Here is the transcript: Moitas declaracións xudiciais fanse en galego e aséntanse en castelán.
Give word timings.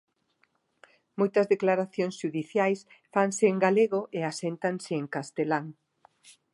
Moitas 1.19 1.49
declaracións 1.53 2.15
xudiciais 2.21 2.79
fanse 3.13 3.43
en 3.51 3.57
galego 3.65 4.01
e 4.17 4.19
aséntanse 4.31 4.91
en 5.01 5.05
castelán. 5.15 5.65